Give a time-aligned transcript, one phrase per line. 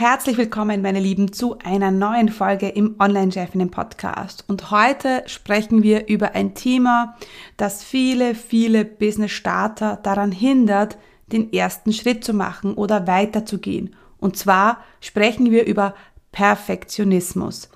[0.00, 4.44] Herzlich willkommen, meine Lieben, zu einer neuen Folge im Online-Chefinnen Podcast.
[4.48, 7.18] Und heute sprechen wir über ein Thema,
[7.58, 13.94] das viele, viele Business-Starter daran hindert, den ersten Schritt zu machen oder weiterzugehen.
[14.16, 15.94] Und zwar sprechen wir über
[16.32, 17.68] Perfektionismus.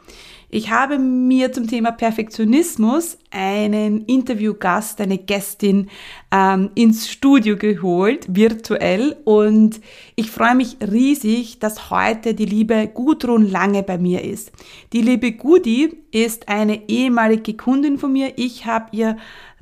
[0.57, 5.91] Ich habe mir zum Thema Perfektionismus einen Interviewgast, eine Gästin
[6.31, 9.17] ähm, ins Studio geholt, virtuell.
[9.25, 9.81] Und
[10.15, 14.53] ich freue mich riesig, dass heute die liebe Gudrun Lange bei mir ist.
[14.93, 18.35] Die liebe Gudi ist eine ehemalige Kundin von mir.
[18.37, 19.17] Ich habe ihr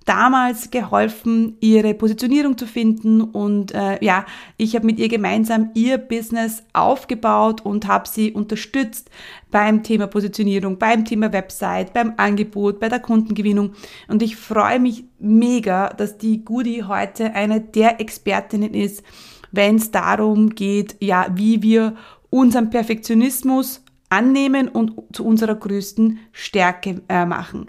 [0.04, 3.20] damals geholfen, ihre Positionierung zu finden.
[3.20, 4.24] Und äh, ja,
[4.56, 9.10] ich habe mit ihr gemeinsam ihr Business aufgebaut und habe sie unterstützt
[9.50, 13.72] beim Thema Positionierung, beim Thema Website, beim Angebot, bei der Kundengewinnung.
[14.08, 19.02] Und ich freue mich mega, dass die Goody heute eine der Expertinnen ist,
[19.52, 21.94] wenn es darum geht, ja, wie wir
[22.30, 27.66] unseren Perfektionismus annehmen und zu unserer größten Stärke äh, machen.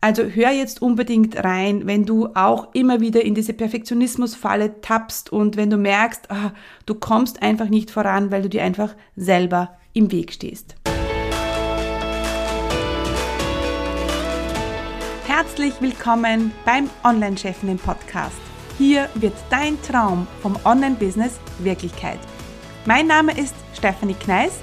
[0.00, 5.56] Also hör jetzt unbedingt rein, wenn du auch immer wieder in diese Perfektionismusfalle tappst und
[5.56, 6.52] wenn du merkst, ah,
[6.86, 10.74] du kommst einfach nicht voran, weil du dir einfach selber im Weg stehst.
[15.26, 18.40] Herzlich willkommen beim Online-Chefinnen Podcast.
[18.78, 22.18] Hier wird dein Traum vom Online-Business Wirklichkeit.
[22.86, 24.62] Mein Name ist Stephanie Kneis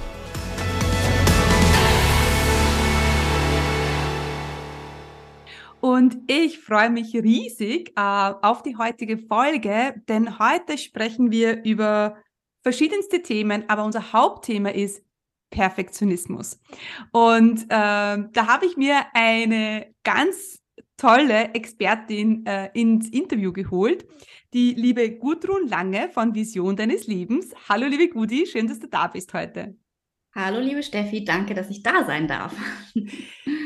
[5.81, 8.01] Und ich freue mich riesig äh,
[8.41, 12.17] auf die heutige Folge, denn heute sprechen wir über
[12.61, 15.03] verschiedenste Themen, aber unser Hauptthema ist
[15.49, 16.59] Perfektionismus.
[17.11, 20.61] Und äh, da habe ich mir eine ganz
[20.97, 24.05] tolle Expertin äh, ins Interview geholt,
[24.53, 27.55] die liebe Gudrun Lange von Vision deines Lebens.
[27.67, 29.75] Hallo liebe Gudi, schön, dass du da bist heute.
[30.33, 32.55] Hallo, liebe Steffi, danke, dass ich da sein darf.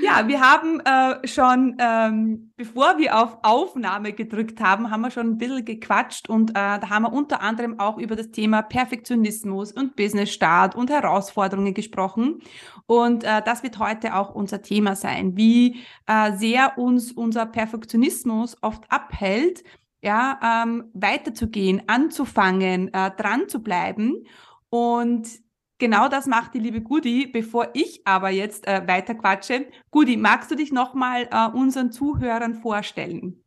[0.03, 5.29] Ja, wir haben äh, schon, ähm, bevor wir auf Aufnahme gedrückt haben, haben wir schon
[5.29, 9.71] ein bisschen gequatscht und äh, da haben wir unter anderem auch über das Thema Perfektionismus
[9.71, 12.39] und Business-Start und Herausforderungen gesprochen.
[12.85, 18.57] Und äh, das wird heute auch unser Thema sein, wie äh, sehr uns unser Perfektionismus
[18.61, 19.63] oft abhält,
[20.01, 24.23] ja, ähm, weiterzugehen, anzufangen, äh, dran zu bleiben.
[24.69, 25.44] Und
[25.77, 27.27] Genau das macht die liebe Gudi.
[27.27, 32.55] Bevor ich aber jetzt äh, weiter quatsche, Gudi, magst du dich nochmal äh, unseren Zuhörern
[32.55, 33.43] vorstellen?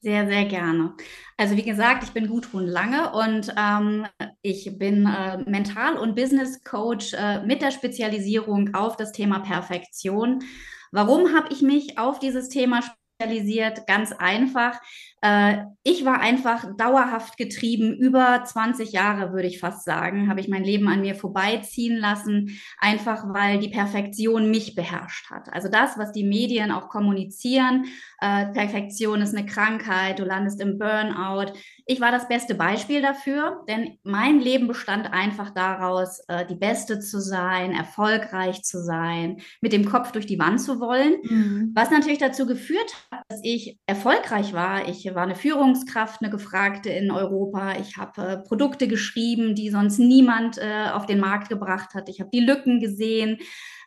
[0.00, 0.94] Sehr, sehr gerne.
[1.36, 4.06] Also wie gesagt, ich bin Gudrun Lange und ähm,
[4.42, 10.44] ich bin äh, Mental- und Business Coach äh, mit der Spezialisierung auf das Thema Perfektion.
[10.92, 12.80] Warum habe ich mich auf dieses Thema
[13.18, 13.86] spezialisiert?
[13.86, 14.80] Ganz einfach.
[15.22, 17.92] Äh, ich war einfach dauerhaft getrieben.
[17.94, 22.60] Über 20 Jahre, würde ich fast sagen, habe ich mein Leben an mir vorbeiziehen lassen,
[22.78, 25.52] einfach weil die Perfektion mich beherrscht hat.
[25.52, 27.86] Also das, was die Medien auch kommunizieren,
[28.20, 31.52] äh, Perfektion ist eine Krankheit, du landest im Burnout.
[31.90, 37.00] Ich war das beste Beispiel dafür, denn mein Leben bestand einfach daraus, äh, die Beste
[37.00, 41.72] zu sein, erfolgreich zu sein, mit dem Kopf durch die Wand zu wollen, mhm.
[41.74, 44.86] was natürlich dazu geführt hat, dass ich erfolgreich war.
[44.86, 47.78] Ich war eine Führungskraft, eine Gefragte in Europa.
[47.80, 52.10] Ich habe äh, Produkte geschrieben, die sonst niemand äh, auf den Markt gebracht hat.
[52.10, 53.38] Ich habe die Lücken gesehen,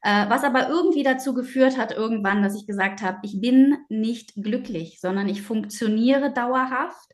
[0.04, 5.00] was aber irgendwie dazu geführt hat irgendwann, dass ich gesagt habe, ich bin nicht glücklich,
[5.00, 7.12] sondern ich funktioniere dauerhaft.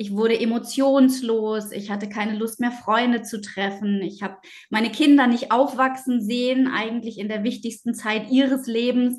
[0.00, 4.00] Ich wurde emotionslos, ich hatte keine Lust mehr, Freunde zu treffen.
[4.00, 4.38] Ich habe
[4.70, 9.18] meine Kinder nicht aufwachsen sehen, eigentlich in der wichtigsten Zeit ihres Lebens.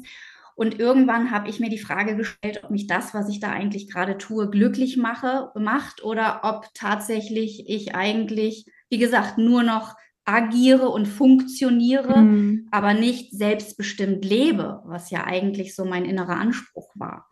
[0.56, 3.92] Und irgendwann habe ich mir die Frage gestellt, ob mich das, was ich da eigentlich
[3.92, 9.94] gerade tue, glücklich mache, macht oder ob tatsächlich ich eigentlich, wie gesagt, nur noch
[10.26, 12.68] agiere und funktioniere, mhm.
[12.72, 17.28] aber nicht selbstbestimmt lebe, was ja eigentlich so mein innerer Anspruch war.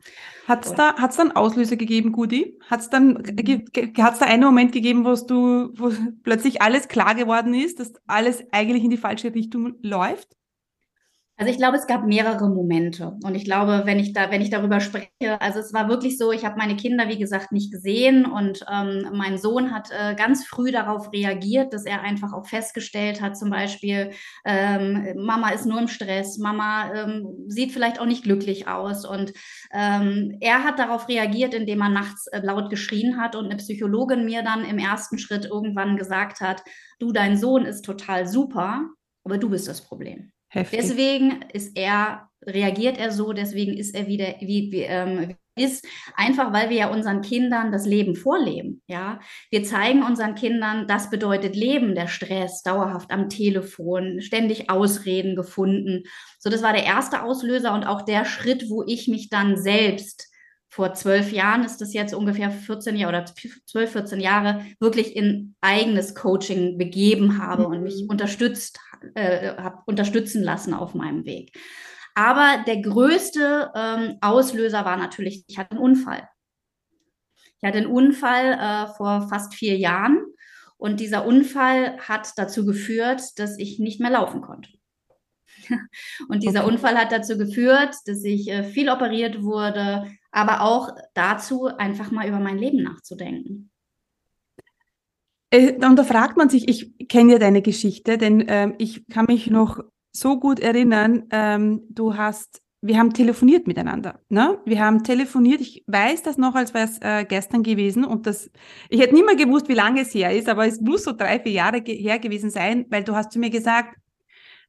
[0.48, 2.58] Hat es da, hat's dann Auslöser gegeben, Gudi?
[2.68, 3.24] Hat es dann,
[3.98, 5.92] hat's da einen Moment gegeben, wo du, wo
[6.24, 10.39] plötzlich alles klar geworden ist, dass alles eigentlich in die falsche Richtung läuft?
[11.40, 13.16] Also ich glaube, es gab mehrere Momente.
[13.24, 16.34] Und ich glaube, wenn ich da, wenn ich darüber spreche, also es war wirklich so,
[16.34, 20.46] ich habe meine Kinder, wie gesagt, nicht gesehen und ähm, mein Sohn hat äh, ganz
[20.46, 24.12] früh darauf reagiert, dass er einfach auch festgestellt hat, zum Beispiel,
[24.44, 29.06] ähm, Mama ist nur im Stress, Mama ähm, sieht vielleicht auch nicht glücklich aus.
[29.06, 29.32] Und
[29.72, 34.26] ähm, er hat darauf reagiert, indem er nachts äh, laut geschrien hat und eine Psychologin
[34.26, 36.64] mir dann im ersten Schritt irgendwann gesagt hat,
[37.00, 38.90] du, dein Sohn ist total super,
[39.24, 40.34] aber du bist das Problem.
[40.50, 40.80] Heftig.
[40.80, 45.86] Deswegen ist er, reagiert er so, deswegen ist er wieder, wie, wie ähm, ist,
[46.16, 48.82] einfach weil wir ja unseren Kindern das Leben vorleben.
[48.88, 49.20] Ja,
[49.52, 56.04] wir zeigen unseren Kindern, das bedeutet Leben, der Stress, dauerhaft am Telefon, ständig Ausreden gefunden.
[56.40, 60.30] So, das war der erste Auslöser und auch der Schritt, wo ich mich dann selbst
[60.70, 65.56] vor zwölf Jahren ist das jetzt ungefähr 14 Jahre oder 12, 14 Jahre wirklich in
[65.62, 67.72] eigenes Coaching begeben habe mhm.
[67.74, 68.10] und mich mhm.
[68.10, 68.80] unterstützt,
[69.16, 71.58] äh, habe unterstützen lassen auf meinem Weg.
[72.14, 76.30] Aber der größte ähm, Auslöser war natürlich, ich hatte einen Unfall.
[77.62, 80.24] Ich hatte einen Unfall äh, vor fast vier Jahren
[80.78, 84.70] und dieser Unfall hat dazu geführt, dass ich nicht mehr laufen konnte.
[86.30, 86.74] Und dieser okay.
[86.74, 92.28] Unfall hat dazu geführt, dass ich äh, viel operiert wurde, aber auch dazu, einfach mal
[92.28, 93.72] über mein Leben nachzudenken.
[95.52, 99.26] Äh, und da fragt man sich, ich kenne ja deine Geschichte, denn ähm, ich kann
[99.26, 99.80] mich noch
[100.12, 104.20] so gut erinnern, ähm, du hast, wir haben telefoniert miteinander.
[104.30, 104.60] Ne?
[104.66, 108.50] Wir haben telefoniert, ich weiß das noch, als wäre es äh, gestern gewesen und das,
[108.90, 111.40] ich hätte nicht mehr gewusst, wie lange es her ist, aber es muss so drei,
[111.40, 113.96] vier Jahre her gewesen sein, weil du hast zu mir gesagt,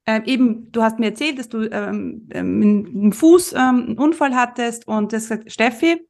[0.07, 4.35] äh, eben, du hast mir erzählt, dass du ähm, ähm, einen Fuß ähm, einen Unfall
[4.35, 6.07] hattest und das gesagt, Steffi,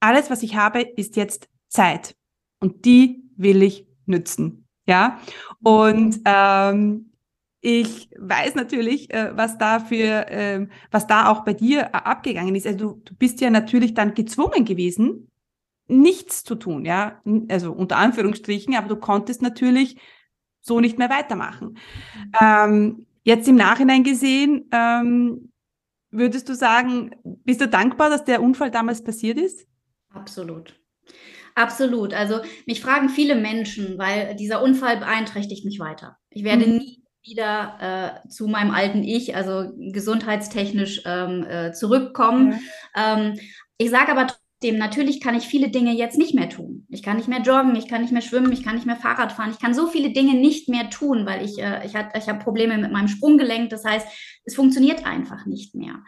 [0.00, 2.16] alles, was ich habe, ist jetzt Zeit
[2.60, 4.66] und die will ich nützen.
[4.86, 5.18] Ja,
[5.62, 7.10] und ähm,
[7.62, 12.54] ich weiß natürlich, äh, was da für, äh, was da auch bei dir äh, abgegangen
[12.54, 12.66] ist.
[12.66, 15.30] Also du, du bist ja natürlich dann gezwungen gewesen,
[15.86, 19.96] nichts zu tun, ja, also unter Anführungsstrichen, aber du konntest natürlich
[20.60, 21.78] so nicht mehr weitermachen.
[22.40, 25.50] Ähm, Jetzt im Nachhinein gesehen, ähm,
[26.10, 29.66] würdest du sagen, bist du dankbar, dass der Unfall damals passiert ist?
[30.10, 30.78] Absolut.
[31.54, 32.14] Absolut.
[32.14, 36.18] Also mich fragen viele Menschen, weil dieser Unfall beeinträchtigt mich weiter.
[36.30, 36.76] Ich werde mhm.
[36.76, 42.60] nie wieder äh, zu meinem alten Ich, also gesundheitstechnisch ähm, äh, zurückkommen.
[42.94, 43.16] Ja.
[43.16, 43.38] Ähm,
[43.78, 44.26] ich sage aber
[44.64, 46.86] trotzdem, natürlich kann ich viele Dinge jetzt nicht mehr tun.
[46.88, 49.32] Ich kann nicht mehr joggen, ich kann nicht mehr schwimmen, ich kann nicht mehr Fahrrad
[49.32, 52.38] fahren, ich kann so viele Dinge nicht mehr tun, weil ich, äh, ich, ich habe
[52.42, 53.70] Probleme mit meinem Sprunggelenk.
[53.70, 54.06] Das heißt,
[54.44, 56.02] es funktioniert einfach nicht mehr.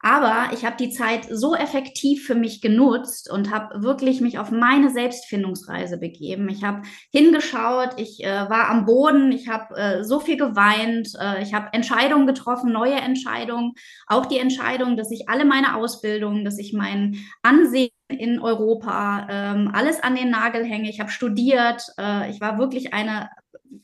[0.00, 4.52] Aber ich habe die Zeit so effektiv für mich genutzt und habe wirklich mich auf
[4.52, 6.48] meine Selbstfindungsreise begeben.
[6.48, 11.42] Ich habe hingeschaut, ich äh, war am Boden, ich habe äh, so viel geweint, äh,
[11.42, 13.72] ich habe Entscheidungen getroffen, neue Entscheidungen,
[14.06, 19.70] auch die Entscheidung, dass ich alle meine Ausbildungen, dass ich mein Ansehen in Europa, ähm,
[19.72, 20.88] alles an den Nagel hänge.
[20.88, 23.28] Ich habe studiert, äh, ich war wirklich eine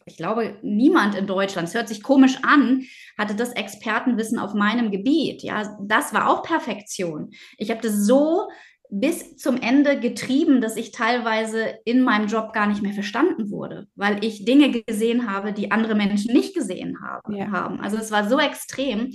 [0.06, 2.85] ich glaube, niemand in Deutschland, es hört sich komisch an,
[3.19, 5.43] hatte das Expertenwissen auf meinem Gebiet.
[5.43, 7.31] Ja, das war auch Perfektion.
[7.59, 8.49] Ich habe das so
[8.91, 13.88] bis zum Ende getrieben, dass ich teilweise in meinem Job gar nicht mehr verstanden wurde,
[13.97, 17.35] weil ich Dinge gesehen habe, die andere Menschen nicht gesehen haben.
[17.35, 17.50] Ja.
[17.50, 17.81] haben.
[17.81, 19.12] Also es war so extrem.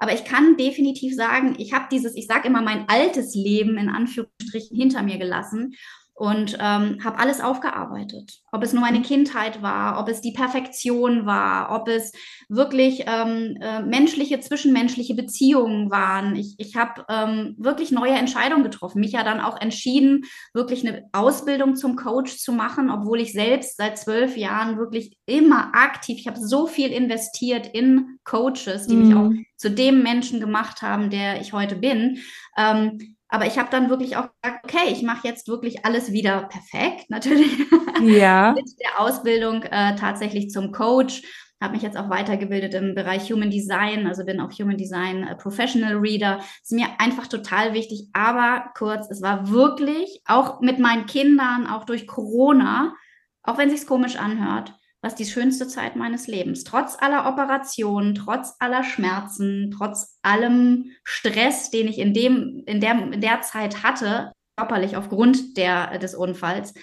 [0.00, 3.90] Aber ich kann definitiv sagen, ich habe dieses, ich sage immer, mein altes Leben in
[3.90, 5.74] Anführungsstrichen hinter mir gelassen
[6.20, 8.42] und ähm, habe alles aufgearbeitet.
[8.52, 9.04] Ob es nur meine mhm.
[9.04, 12.12] Kindheit war, ob es die Perfektion war, ob es
[12.50, 16.36] wirklich ähm, äh, menschliche, zwischenmenschliche Beziehungen waren.
[16.36, 19.00] Ich, ich habe ähm, wirklich neue Entscheidungen getroffen.
[19.00, 23.78] Mich ja dann auch entschieden, wirklich eine Ausbildung zum Coach zu machen, obwohl ich selbst
[23.78, 29.08] seit zwölf Jahren wirklich immer aktiv, ich habe so viel investiert in Coaches, die mhm.
[29.08, 32.18] mich auch zu dem Menschen gemacht haben, der ich heute bin.
[32.58, 36.48] Ähm, aber ich habe dann wirklich auch gesagt, okay, ich mache jetzt wirklich alles wieder
[36.48, 37.58] perfekt, natürlich.
[38.02, 38.52] Ja.
[38.52, 41.22] Mit der Ausbildung äh, tatsächlich zum Coach.
[41.62, 45.36] Habe mich jetzt auch weitergebildet im Bereich Human Design, also bin auch Human Design äh,
[45.36, 46.40] Professional Reader.
[46.62, 48.08] Ist mir einfach total wichtig.
[48.14, 52.94] Aber kurz, es war wirklich auch mit meinen Kindern, auch durch Corona,
[53.42, 54.72] auch wenn sich's komisch anhört,
[55.02, 56.64] was die schönste Zeit meines Lebens.
[56.64, 63.12] Trotz aller Operationen, trotz aller Schmerzen, trotz allem Stress, den ich in, dem, in, der,
[63.12, 66.74] in der Zeit hatte, körperlich aufgrund der, des Unfalls,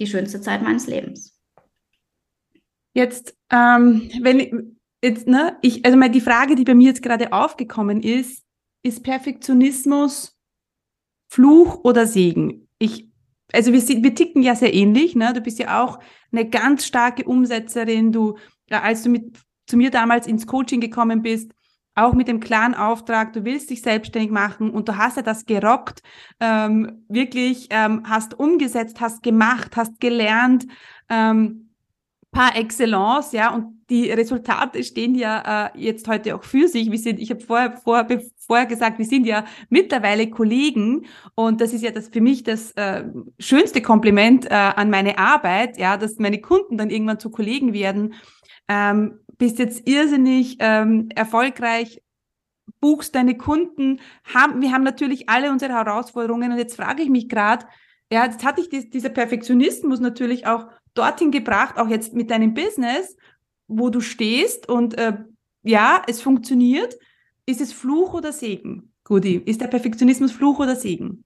[0.00, 1.38] die schönste Zeit meines Lebens.
[2.94, 7.32] Jetzt, ähm, wenn jetzt, ne, ich, also mal die Frage, die bei mir jetzt gerade
[7.32, 8.42] aufgekommen ist,
[8.82, 10.36] ist Perfektionismus
[11.28, 12.68] Fluch oder Segen?
[12.78, 13.10] Ich
[13.54, 15.14] also wir, wir ticken ja sehr ähnlich.
[15.14, 15.32] Ne?
[15.32, 16.00] Du bist ja auch
[16.32, 18.12] eine ganz starke Umsetzerin.
[18.12, 18.36] Du,
[18.70, 21.52] als du mit, zu mir damals ins Coaching gekommen bist,
[21.94, 25.46] auch mit dem klaren Auftrag, du willst dich selbstständig machen und du hast ja das
[25.46, 26.02] gerockt,
[26.40, 30.66] ähm, wirklich ähm, hast umgesetzt, hast gemacht, hast gelernt,
[31.08, 31.70] ähm,
[32.34, 36.90] par excellence, ja, und die Resultate stehen ja äh, jetzt heute auch für sich.
[36.90, 41.72] Wir sind, ich habe vorher, vorher, vorher gesagt, wir sind ja mittlerweile Kollegen und das
[41.72, 43.04] ist ja das für mich das äh,
[43.38, 48.14] schönste Kompliment äh, an meine Arbeit, ja, dass meine Kunden dann irgendwann zu Kollegen werden.
[48.68, 52.02] Ähm, bist jetzt irrsinnig ähm, erfolgreich,
[52.80, 57.28] buchst deine Kunden, haben, wir haben natürlich alle unsere Herausforderungen und jetzt frage ich mich
[57.28, 57.66] gerade,
[58.10, 62.54] ja, jetzt hatte ich die, dieser Perfektionismus natürlich auch dorthin gebracht, auch jetzt mit deinem
[62.54, 63.16] Business,
[63.68, 65.18] wo du stehst und äh,
[65.62, 66.96] ja, es funktioniert.
[67.46, 69.36] Ist es Fluch oder Segen, Gudi?
[69.36, 71.24] Ist der Perfektionismus Fluch oder Segen?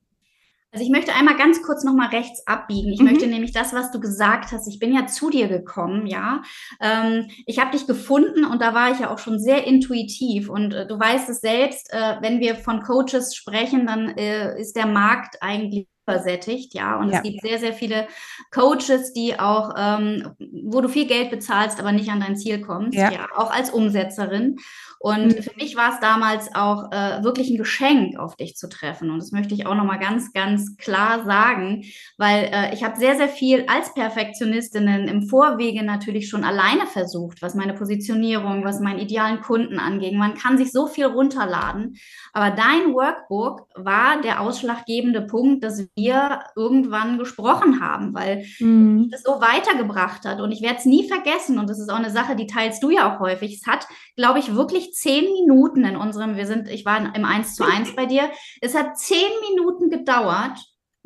[0.70, 2.92] Also ich möchte einmal ganz kurz nochmal rechts abbiegen.
[2.92, 3.06] Ich mhm.
[3.06, 4.68] möchte nämlich das, was du gesagt hast.
[4.68, 6.42] Ich bin ja zu dir gekommen, ja.
[6.80, 10.50] Ähm, ich habe dich gefunden und da war ich ja auch schon sehr intuitiv.
[10.50, 14.76] Und äh, du weißt es selbst, äh, wenn wir von Coaches sprechen, dann äh, ist
[14.76, 16.98] der Markt eigentlich übersättigt, ja.
[16.98, 17.18] Und ja.
[17.18, 18.08] es gibt sehr, sehr viele
[18.50, 20.34] Coaches, die auch, ähm,
[20.64, 23.70] wo du viel Geld bezahlst, aber nicht an dein Ziel kommst, ja, ja auch als
[23.70, 24.56] Umsetzerin.
[25.00, 25.42] Und mhm.
[25.42, 29.10] für mich war es damals auch äh, wirklich ein Geschenk, auf dich zu treffen.
[29.10, 31.84] Und das möchte ich auch nochmal ganz, ganz klar sagen,
[32.16, 37.42] weil äh, ich habe sehr, sehr viel als Perfektionistinnen im Vorwege natürlich schon alleine versucht,
[37.42, 40.16] was meine Positionierung, was meinen idealen Kunden anging.
[40.16, 41.96] Man kann sich so viel runterladen.
[42.32, 49.10] Aber dein Workbook war der ausschlaggebende Punkt, dass wir irgendwann gesprochen haben, weil mhm.
[49.12, 50.40] es so weitergebracht hat.
[50.40, 51.58] Und ich werde es nie vergessen.
[51.58, 53.60] Und das ist auch eine Sache, die teilst du ja auch häufig.
[53.60, 53.86] Es hat,
[54.16, 57.96] glaube ich, wirklich zehn Minuten in unserem, wir sind, ich war im 1 zu 1
[57.96, 60.58] bei dir, es hat zehn Minuten gedauert,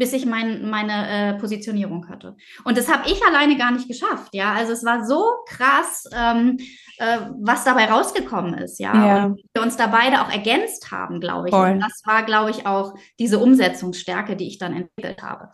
[0.03, 2.35] bis ich mein, meine äh, Positionierung hatte.
[2.65, 4.53] Und das habe ich alleine gar nicht geschafft, ja.
[4.53, 6.59] Also es war so krass, ähm,
[6.99, 8.93] äh, was dabei rausgekommen ist, ja.
[8.95, 9.25] ja.
[9.27, 11.55] Und wir uns da beide auch ergänzt haben, glaube ich.
[11.55, 11.71] Voll.
[11.71, 15.51] Und das war, glaube ich, auch diese Umsetzungsstärke, die ich dann entwickelt habe.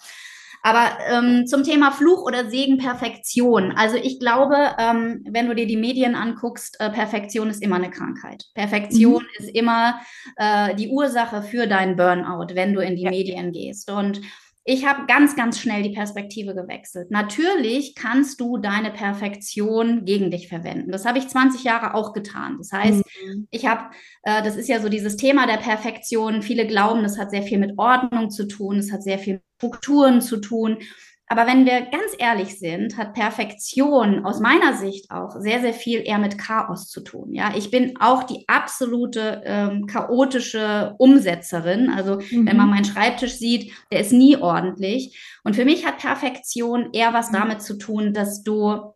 [0.69, 3.73] Aber ähm, zum Thema Fluch oder Segen, Perfektion.
[3.73, 7.91] Also ich glaube, ähm, wenn du dir die Medien anguckst, äh, Perfektion ist immer eine
[7.91, 8.45] Krankheit.
[8.55, 9.45] Perfektion mhm.
[9.45, 9.99] ist immer
[10.37, 13.11] äh, die Ursache für deinen Burnout, wenn du in die ja.
[13.11, 13.91] Medien gehst.
[13.91, 14.21] Und
[14.69, 17.11] ich habe ganz, ganz schnell die Perspektive gewechselt.
[17.11, 20.93] Natürlich kannst du deine Perfektion gegen dich verwenden.
[20.93, 22.57] Das habe ich 20 Jahre auch getan.
[22.59, 23.49] Das heißt, mhm.
[23.51, 23.87] ich habe,
[24.25, 26.43] äh, das ist ja so dieses Thema der Perfektion.
[26.43, 29.43] Viele glauben, das hat sehr viel mit Ordnung zu tun, es hat sehr viel mit
[29.57, 30.77] Strukturen zu tun.
[31.29, 36.01] Aber wenn wir ganz ehrlich sind, hat Perfektion aus meiner Sicht auch sehr, sehr viel
[36.07, 37.35] eher mit Chaos zu tun.
[37.35, 41.91] Ja, ich bin auch die absolute ähm, chaotische Umsetzerin.
[41.91, 42.47] Also mhm.
[42.47, 45.19] wenn man meinen Schreibtisch sieht, der ist nie ordentlich.
[45.45, 47.37] Und für mich hat Perfektion eher was mhm.
[47.37, 48.95] damit zu tun, dass du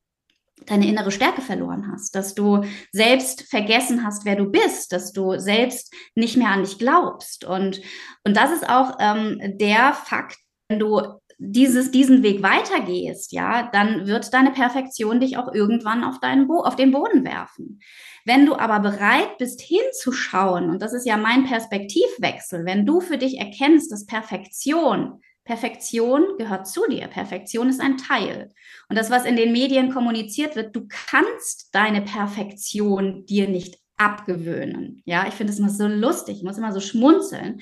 [0.66, 5.38] deine innere Stärke verloren hast, dass du selbst vergessen hast, wer du bist, dass du
[5.38, 7.44] selbst nicht mehr an dich glaubst.
[7.44, 7.80] Und,
[8.24, 14.06] und das ist auch ähm, der Fakt, wenn du dieses, diesen Weg weitergehst, ja, dann
[14.06, 17.80] wird deine Perfektion dich auch irgendwann auf, deinen Bo auf den Boden werfen.
[18.24, 23.18] Wenn du aber bereit bist, hinzuschauen, und das ist ja mein Perspektivwechsel, wenn du für
[23.18, 28.50] dich erkennst, dass Perfektion, Perfektion gehört zu dir, Perfektion ist ein Teil.
[28.88, 35.02] Und das, was in den Medien kommuniziert wird, du kannst deine Perfektion dir nicht abgewöhnen.
[35.04, 37.60] Ja, ich finde es immer so lustig, ich muss immer so schmunzeln.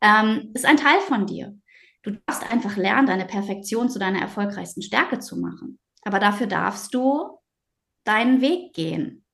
[0.00, 1.54] Ähm, ist ein Teil von dir.
[2.02, 5.78] Du darfst einfach lernen, deine Perfektion zu deiner erfolgreichsten Stärke zu machen.
[6.02, 7.38] Aber dafür darfst du
[8.04, 9.24] deinen Weg gehen.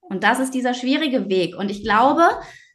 [0.00, 1.56] Und das ist dieser schwierige Weg.
[1.56, 2.28] Und ich glaube,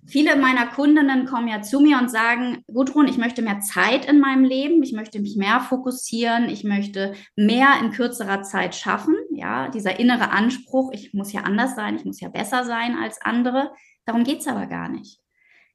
[0.06, 4.20] viele meiner Kundinnen kommen ja zu mir und sagen, Gudrun, ich möchte mehr Zeit in
[4.20, 9.16] meinem Leben, ich möchte mich mehr fokussieren, ich möchte mehr in kürzerer Zeit schaffen.
[9.32, 13.22] Ja, dieser innere Anspruch, ich muss ja anders sein, ich muss ja besser sein als
[13.22, 13.72] andere.
[14.06, 15.21] Darum geht es aber gar nicht.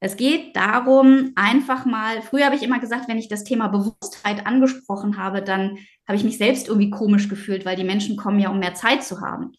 [0.00, 4.47] Es geht darum, einfach mal, früher habe ich immer gesagt, wenn ich das Thema Bewusstheit
[4.47, 8.50] angesprochen habe, dann habe ich mich selbst irgendwie komisch gefühlt, weil die Menschen kommen ja,
[8.50, 9.53] um mehr Zeit zu haben.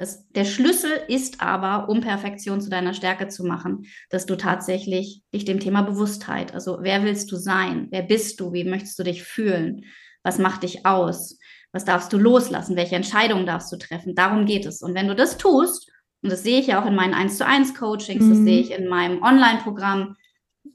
[0.00, 5.22] Das, der Schlüssel ist aber, um Perfektion zu deiner Stärke zu machen, dass du tatsächlich
[5.34, 7.88] dich dem Thema Bewusstheit, also wer willst du sein?
[7.90, 8.54] Wer bist du?
[8.54, 9.84] Wie möchtest du dich fühlen?
[10.22, 11.38] Was macht dich aus?
[11.72, 12.76] Was darfst du loslassen?
[12.76, 14.14] Welche Entscheidungen darfst du treffen?
[14.14, 14.80] Darum geht es.
[14.80, 15.90] Und wenn du das tust,
[16.22, 18.30] und das sehe ich ja auch in meinen 1 zu 1 Coachings, mhm.
[18.30, 20.16] das sehe ich in meinem Online-Programm,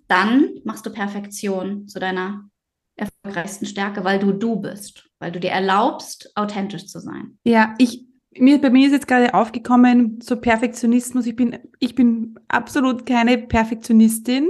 [0.07, 2.49] dann machst du Perfektion zu deiner
[2.95, 7.37] erfolgreichsten Stärke, weil du du bist, weil du dir erlaubst, authentisch zu sein.
[7.43, 8.05] Ja, ich,
[8.37, 11.25] mir, bei mir ist jetzt gerade aufgekommen, so Perfektionismus.
[11.25, 14.49] Ich bin, ich bin absolut keine Perfektionistin.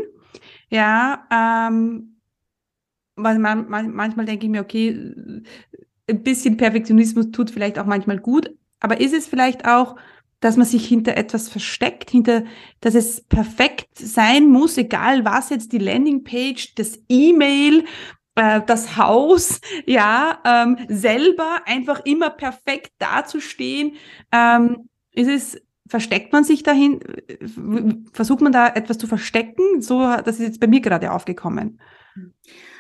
[0.70, 2.18] Ja, ähm,
[3.16, 4.90] weil man, man, manchmal denke ich mir, okay,
[6.08, 9.96] ein bisschen Perfektionismus tut vielleicht auch manchmal gut, aber ist es vielleicht auch
[10.40, 12.44] dass man sich hinter etwas versteckt, hinter,
[12.82, 17.86] dass es perfekt sein muss, egal was jetzt die Landingpage, das E-Mail,
[18.36, 23.94] äh, das Haus, ja, ähm, selber einfach immer perfekt dazustehen.
[24.32, 27.00] Ähm, ist es, versteckt man sich dahin,
[28.12, 29.82] versucht man da etwas zu verstecken?
[29.82, 31.80] So, das ist jetzt bei mir gerade aufgekommen.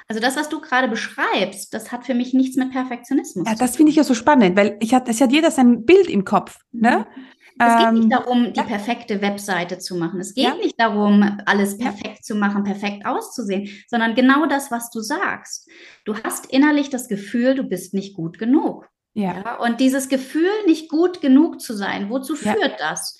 [0.07, 3.47] Also das, was du gerade beschreibst, das hat für mich nichts mit Perfektionismus.
[3.47, 6.07] Ja, das finde ich ja so spannend, weil ich hat, es hat jeder sein Bild
[6.07, 6.59] im Kopf.
[6.71, 7.07] Ne?
[7.15, 7.21] Mhm.
[7.57, 10.19] Es geht nicht ähm, darum, die perfekte Webseite zu machen.
[10.19, 10.55] Es geht ja.
[10.55, 15.69] nicht darum, alles perfekt zu machen, perfekt auszusehen, sondern genau das, was du sagst.
[16.03, 18.89] Du hast innerlich das Gefühl, du bist nicht gut genug.
[19.13, 19.41] Ja.
[19.41, 19.55] ja.
[19.59, 23.17] Und dieses Gefühl, nicht gut genug zu sein, wozu führt das?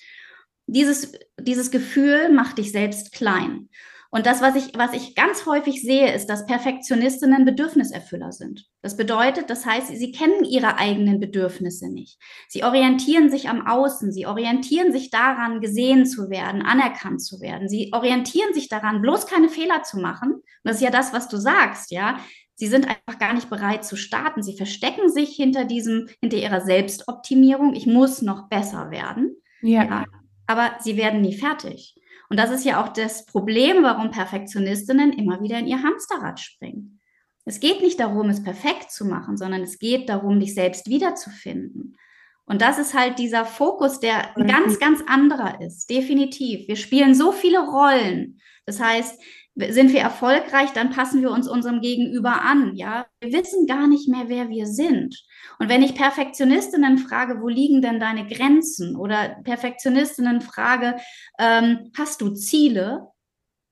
[0.66, 3.70] Dieses, dieses Gefühl macht dich selbst klein.
[4.10, 8.66] Und das, was ich, was ich ganz häufig sehe, ist, dass Perfektionistinnen Bedürfniserfüller sind.
[8.82, 12.18] Das bedeutet, das heißt, sie kennen ihre eigenen Bedürfnisse nicht.
[12.48, 17.68] Sie orientieren sich am Außen, sie orientieren sich daran, gesehen zu werden, anerkannt zu werden.
[17.68, 20.34] Sie orientieren sich daran, bloß keine Fehler zu machen.
[20.34, 22.18] Und das ist ja das, was du sagst, ja.
[22.58, 24.42] Sie sind einfach gar nicht bereit zu starten.
[24.42, 27.74] Sie verstecken sich hinter diesem, hinter ihrer Selbstoptimierung.
[27.74, 29.36] Ich muss noch besser werden.
[29.60, 29.84] ja.
[29.84, 30.04] ja
[30.46, 31.95] aber sie werden nie fertig.
[32.28, 37.00] Und das ist ja auch das Problem, warum Perfektionistinnen immer wieder in ihr Hamsterrad springen.
[37.44, 41.96] Es geht nicht darum, es perfekt zu machen, sondern es geht darum, dich selbst wiederzufinden.
[42.44, 45.90] Und das ist halt dieser Fokus, der ein ganz, ganz anderer ist.
[45.90, 46.68] Definitiv.
[46.68, 48.40] Wir spielen so viele Rollen.
[48.66, 49.20] Das heißt,
[49.56, 52.76] sind wir erfolgreich, dann passen wir uns unserem Gegenüber an.
[52.76, 55.16] Ja, wir wissen gar nicht mehr, wer wir sind.
[55.58, 58.96] Und wenn ich Perfektionistinnen frage, wo liegen denn deine Grenzen?
[58.96, 60.96] Oder Perfektionistinnen frage,
[61.38, 63.08] ähm, hast du Ziele?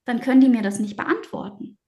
[0.07, 1.79] Dann können die mir das nicht beantworten.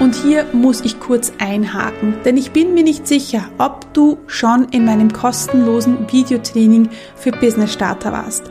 [0.00, 4.64] Und hier muss ich kurz einhaken, denn ich bin mir nicht sicher, ob du schon
[4.70, 8.50] in meinem kostenlosen Videotraining für Business Starter warst.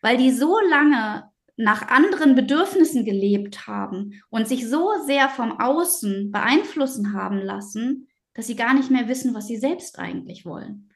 [0.00, 6.30] Weil die so lange nach anderen Bedürfnissen gelebt haben und sich so sehr vom Außen
[6.30, 10.90] beeinflussen haben lassen, dass sie gar nicht mehr wissen, was sie selbst eigentlich wollen.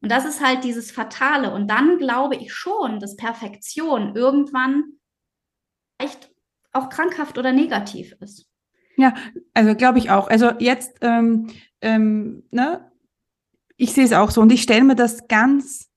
[0.00, 1.52] Und das ist halt dieses Fatale.
[1.52, 4.84] Und dann glaube ich schon, dass Perfektion irgendwann
[5.98, 6.30] echt
[6.72, 8.46] auch krankhaft oder negativ ist.
[8.96, 9.14] Ja,
[9.54, 10.28] also glaube ich auch.
[10.28, 12.92] Also jetzt, ähm, ähm, ne,
[13.76, 15.90] ich sehe es auch so und ich stelle mir das ganz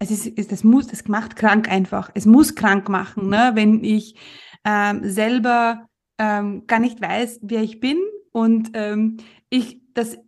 [0.00, 2.10] es ist, das muss, das macht krank einfach.
[2.14, 3.52] Es muss krank machen, ne?
[3.54, 4.16] wenn ich
[4.64, 5.86] ähm, selber
[6.18, 7.98] ähm, gar nicht weiß, wer ich bin
[8.32, 9.18] und ähm,
[9.50, 10.18] ich das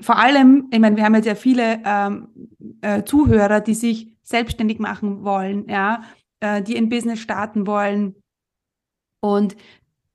[0.00, 2.28] vor allem, ich meine, wir haben jetzt ja viele ähm,
[2.82, 6.02] äh, Zuhörer, die sich selbstständig machen wollen, ja,
[6.40, 8.14] äh, die ein Business starten wollen
[9.20, 9.56] und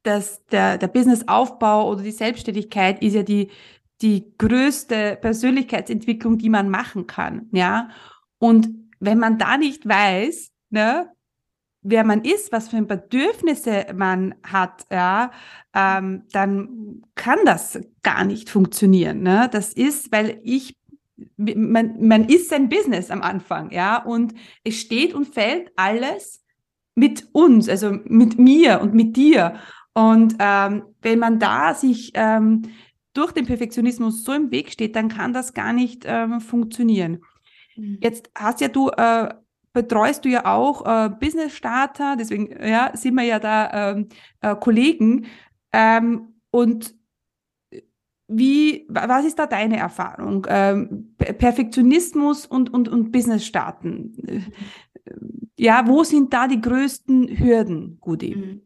[0.03, 3.49] das, der, der Businessaufbau oder die Selbstständigkeit ist ja die,
[4.01, 7.89] die größte Persönlichkeitsentwicklung, die man machen kann, ja.
[8.41, 11.11] Und wenn man da nicht weiß, ne,
[11.83, 15.29] wer man ist, was für Bedürfnisse man hat, ja,
[15.75, 19.21] ähm, dann kann das gar nicht funktionieren.
[19.21, 19.47] Ne?
[19.51, 20.75] Das ist, weil ich,
[21.37, 26.43] man, man ist sein Business am Anfang, ja, und es steht und fällt alles
[26.95, 29.55] mit uns, also mit mir und mit dir.
[29.93, 32.63] Und ähm, wenn man da sich ähm,
[33.13, 37.21] durch den Perfektionismus so im Weg steht, dann kann das gar nicht ähm, funktionieren.
[37.75, 37.97] Mhm.
[38.01, 39.33] Jetzt hast ja du, äh,
[39.73, 44.09] betreust du ja auch äh, Business-Starter, deswegen ja, sind wir ja da ähm,
[44.41, 45.27] äh, Kollegen.
[45.71, 46.95] Ähm, und
[48.27, 50.45] wie, was ist da deine Erfahrung?
[50.49, 54.53] Ähm, Perfektionismus und, und, und Business starten.
[55.57, 58.61] Ja, wo sind da die größten Hürden, Gudi?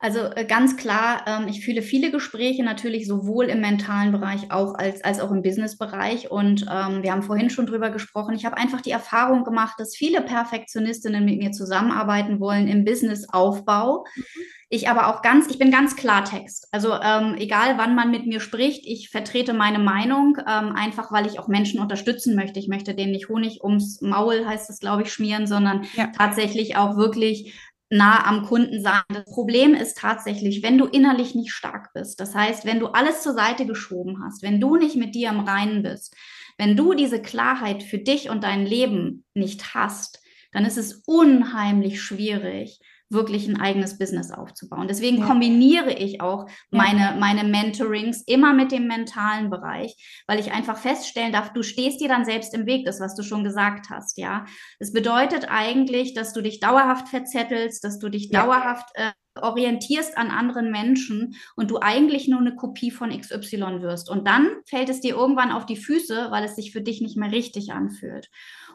[0.00, 4.74] Also äh, ganz klar, ähm, ich fühle viele Gespräche natürlich sowohl im mentalen Bereich auch
[4.74, 6.30] als, als auch im Businessbereich.
[6.30, 8.34] Und ähm, wir haben vorhin schon drüber gesprochen.
[8.36, 14.04] Ich habe einfach die Erfahrung gemacht, dass viele Perfektionistinnen mit mir zusammenarbeiten wollen im Businessaufbau.
[14.14, 14.22] Mhm.
[14.70, 16.68] Ich aber auch ganz, ich bin ganz Klartext.
[16.72, 21.38] Also ähm, egal, wann man mit mir spricht, ich vertrete meine Meinung, einfach weil ich
[21.38, 22.58] auch Menschen unterstützen möchte.
[22.58, 26.08] Ich möchte denen nicht Honig ums Maul, heißt das, glaube ich, schmieren, sondern ja.
[26.08, 27.54] tatsächlich auch wirklich
[27.90, 29.02] nah am Kunden sein.
[29.08, 33.22] Das Problem ist tatsächlich, wenn du innerlich nicht stark bist, das heißt, wenn du alles
[33.22, 36.14] zur Seite geschoben hast, wenn du nicht mit dir im Reinen bist,
[36.58, 40.20] wenn du diese Klarheit für dich und dein Leben nicht hast,
[40.52, 44.88] dann ist es unheimlich schwierig, wirklich ein eigenes Business aufzubauen.
[44.88, 45.26] Deswegen ja.
[45.26, 49.94] kombiniere ich auch meine, meine Mentorings immer mit dem mentalen Bereich,
[50.26, 53.22] weil ich einfach feststellen darf, du stehst dir dann selbst im Weg, das, was du
[53.22, 54.44] schon gesagt hast, ja.
[54.78, 60.30] Es bedeutet eigentlich, dass du dich dauerhaft verzettelst, dass du dich dauerhaft äh, orientierst an
[60.30, 64.10] anderen Menschen und du eigentlich nur eine Kopie von XY wirst.
[64.10, 67.16] Und dann fällt es dir irgendwann auf die Füße, weil es sich für dich nicht
[67.16, 68.28] mehr richtig anfühlt.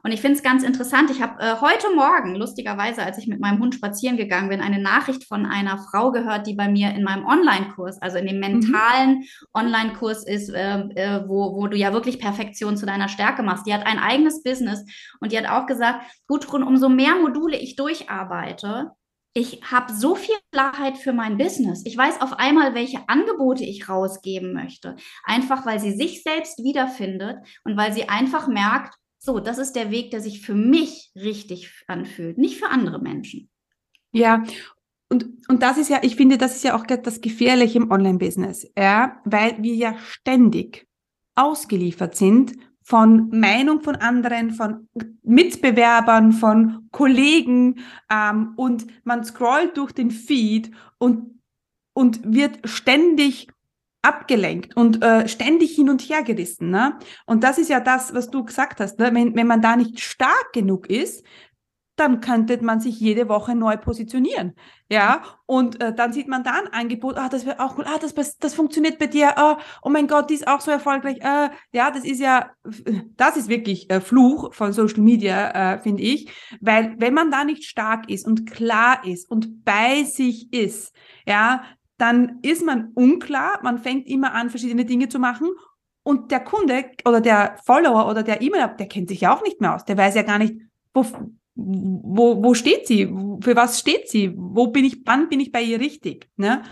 [0.05, 1.09] Und ich finde es ganz interessant.
[1.11, 4.81] Ich habe äh, heute Morgen, lustigerweise, als ich mit meinem Hund spazieren gegangen bin, eine
[4.81, 8.41] Nachricht von einer Frau gehört, die bei mir in meinem Online-Kurs, also in dem mhm.
[8.41, 9.23] mentalen mhm.
[9.53, 13.65] Online-Kurs ist, äh, äh, wo, wo du ja wirklich Perfektion zu deiner Stärke machst.
[13.65, 14.83] Die hat ein eigenes Business
[15.21, 18.91] und die hat auch gesagt, Gudrun, umso mehr Module ich durcharbeite,
[19.33, 21.81] ich habe so viel Klarheit für mein Business.
[21.85, 24.95] Ich weiß auf einmal, welche Angebote ich rausgeben möchte.
[25.23, 29.89] Einfach weil sie sich selbst wiederfindet und weil sie einfach merkt, so, das ist der
[29.89, 33.49] Weg, der sich für mich richtig anfühlt, nicht für andere Menschen.
[34.11, 34.43] Ja,
[35.09, 38.71] und, und das ist ja, ich finde, das ist ja auch das Gefährliche im Online-Business,
[38.77, 40.87] ja, weil wir ja ständig
[41.35, 44.89] ausgeliefert sind von Meinung von anderen, von
[45.23, 47.79] Mitbewerbern, von Kollegen
[48.11, 51.39] ähm, und man scrollt durch den Feed und,
[51.93, 53.47] und wird ständig
[54.01, 56.69] abgelenkt und äh, ständig hin und her gerissen.
[56.69, 56.99] Ne?
[57.25, 58.99] Und das ist ja das, was du gesagt hast.
[58.99, 59.09] Ne?
[59.13, 61.25] Wenn, wenn man da nicht stark genug ist,
[61.95, 64.53] dann könnte man sich jede Woche neu positionieren.
[64.89, 67.97] Ja, und äh, dann sieht man da ein Angebot, ah, das wäre auch cool, ah,
[67.99, 71.17] das, das funktioniert bei dir, ah, oh mein Gott, die ist auch so erfolgreich.
[71.19, 72.51] Äh, ja, das ist ja,
[73.15, 77.43] das ist wirklich äh, Fluch von Social Media, äh, finde ich, weil wenn man da
[77.43, 80.93] nicht stark ist und klar ist und bei sich ist,
[81.27, 81.63] ja,
[81.97, 85.49] dann ist man unklar, man fängt immer an, verschiedene Dinge zu machen
[86.03, 89.61] und der Kunde oder der Follower oder der E-Mail, der kennt sich ja auch nicht
[89.61, 89.85] mehr aus.
[89.85, 90.55] Der weiß ja gar nicht,
[90.93, 91.05] wo,
[91.55, 93.05] wo, wo steht sie?
[93.41, 94.33] Für was steht sie?
[94.35, 96.27] Wo bin ich, wann bin ich bei ihr richtig?
[96.35, 96.63] Ne?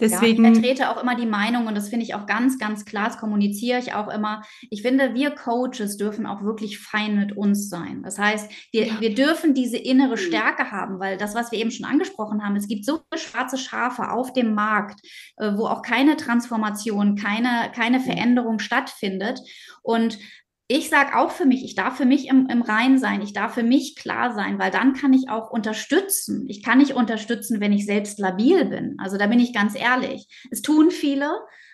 [0.00, 2.84] Deswegen, ja, ich vertrete auch immer die Meinung und das finde ich auch ganz, ganz
[2.84, 4.42] klar, das kommuniziere ich auch immer.
[4.68, 8.02] Ich finde, wir Coaches dürfen auch wirklich fein mit uns sein.
[8.02, 9.00] Das heißt, wir, ja.
[9.00, 10.16] wir dürfen diese innere mhm.
[10.16, 13.56] Stärke haben, weil das, was wir eben schon angesprochen haben, es gibt so viele schwarze
[13.56, 15.00] Schafe auf dem Markt,
[15.36, 19.40] äh, wo auch keine Transformation, keine, keine Veränderung stattfindet.
[19.82, 20.18] Und
[20.66, 23.54] ich sage auch für mich, ich darf für mich im, im Rein sein, ich darf
[23.54, 26.46] für mich klar sein, weil dann kann ich auch unterstützen.
[26.48, 28.96] Ich kann nicht unterstützen, wenn ich selbst labil bin.
[28.98, 30.26] Also da bin ich ganz ehrlich.
[30.50, 31.30] Es tun viele,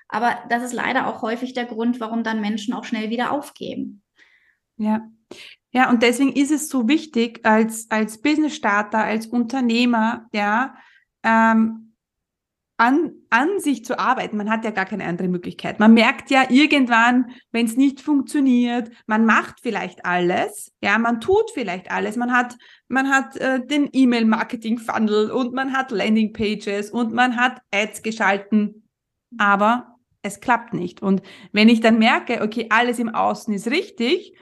[0.09, 4.03] aber das ist leider auch häufig der Grund, warum dann Menschen auch schnell wieder aufgeben.
[4.77, 5.09] Ja.
[5.73, 10.75] Ja, und deswegen ist es so wichtig, als, als Business-Starter, als Unternehmer, ja,
[11.23, 11.90] ähm,
[12.81, 14.39] an, an sich zu arbeiten.
[14.39, 15.79] Man hat ja gar keine andere Möglichkeit.
[15.79, 21.51] Man merkt ja irgendwann, wenn es nicht funktioniert, man macht vielleicht alles, ja, man tut
[21.53, 22.17] vielleicht alles.
[22.17, 22.57] Man hat,
[22.89, 28.89] man hat äh, den E-Mail-Marketing-Funnel und man hat Landing-Pages und man hat Ads geschalten,
[29.37, 31.03] aber es klappt nicht.
[31.03, 31.21] Und
[31.53, 34.33] wenn ich dann merke, okay, alles im Außen ist richtig,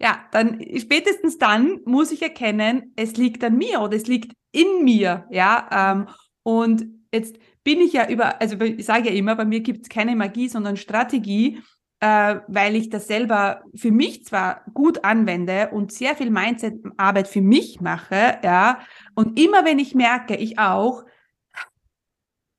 [0.00, 4.82] ja, dann spätestens dann muss ich erkennen, es liegt an mir oder es liegt in
[4.82, 5.68] mir, ja.
[5.70, 6.08] Ähm,
[6.42, 9.88] und jetzt bin ich ja über, also ich sage ja immer, bei mir gibt es
[9.88, 11.60] keine Magie, sondern Strategie,
[12.00, 17.40] äh, weil ich das selber für mich zwar gut anwende und sehr viel Mindset-Arbeit für
[17.40, 18.80] mich mache, ja,
[19.14, 21.04] und immer wenn ich merke, ich auch,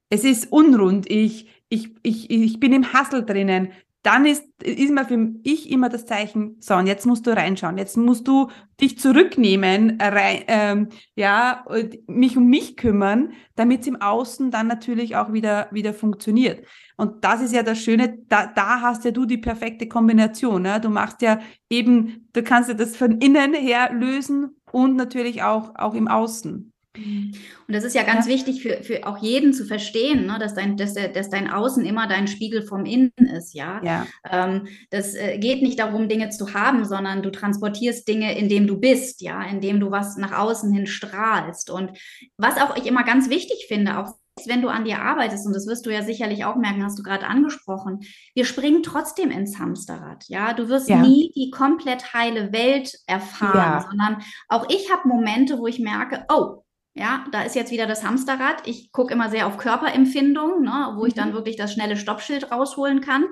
[0.09, 3.71] es ist unrund, ich, ich, ich, ich bin im Hassel drinnen,
[4.03, 7.77] dann ist, ist immer für ich immer das Zeichen, so, und jetzt musst du reinschauen,
[7.77, 8.49] jetzt musst du
[8.81, 11.65] dich zurücknehmen, rein, ähm, ja,
[12.07, 16.65] mich um mich kümmern, damit es im Außen dann natürlich auch wieder, wieder funktioniert.
[16.97, 20.63] Und das ist ja das Schöne, da, da hast ja du die perfekte Kombination.
[20.63, 20.81] Ne?
[20.81, 21.39] Du machst ja
[21.69, 26.72] eben, du kannst ja das von innen her lösen und natürlich auch, auch im Außen.
[26.95, 27.33] Und
[27.67, 28.33] das ist ja ganz ja.
[28.33, 31.83] wichtig für, für auch jeden zu verstehen, ne, dass, dein, dass, der, dass dein Außen
[31.85, 33.81] immer dein Spiegel vom Innen ist, ja.
[33.83, 34.05] ja.
[34.29, 38.79] Ähm, das äh, geht nicht darum, Dinge zu haben, sondern du transportierst Dinge, indem du
[38.79, 41.71] bist, ja, indem du was nach außen hin strahlst.
[41.71, 41.97] Und
[42.37, 44.13] was auch ich immer ganz wichtig finde, auch
[44.45, 47.03] wenn du an dir arbeitest, und das wirst du ja sicherlich auch merken, hast du
[47.03, 47.99] gerade angesprochen,
[48.33, 50.25] wir springen trotzdem ins Hamsterrad.
[50.27, 51.01] Ja, du wirst ja.
[51.01, 56.62] nie die komplett heile Welt erfahren, sondern auch ich habe Momente, wo ich merke, oh,
[56.95, 58.67] ja, da ist jetzt wieder das Hamsterrad.
[58.67, 61.33] Ich gucke immer sehr auf Körperempfindung, ne, wo ich dann mhm.
[61.33, 63.25] wirklich das schnelle Stoppschild rausholen kann.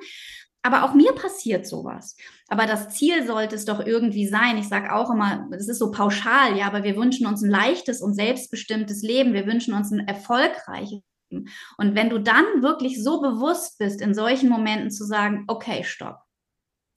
[0.64, 2.16] Aber auch mir passiert sowas.
[2.48, 4.58] Aber das Ziel sollte es doch irgendwie sein.
[4.58, 8.02] Ich sage auch immer, es ist so pauschal, ja, aber wir wünschen uns ein leichtes
[8.02, 9.34] und selbstbestimmtes Leben.
[9.34, 11.50] Wir wünschen uns ein erfolgreiches Leben.
[11.78, 16.20] Und wenn du dann wirklich so bewusst bist, in solchen Momenten zu sagen, okay, stopp.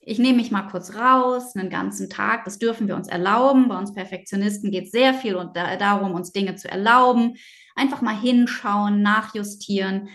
[0.07, 2.45] Ich nehme mich mal kurz raus, einen ganzen Tag.
[2.45, 3.69] Das dürfen wir uns erlauben.
[3.69, 7.35] Bei uns Perfektionisten geht es sehr viel und darum, uns Dinge zu erlauben.
[7.75, 10.09] Einfach mal hinschauen, nachjustieren